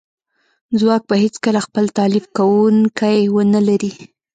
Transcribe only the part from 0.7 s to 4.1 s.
ځواک به هیڅکله خپل تالیف کونکی ونه لري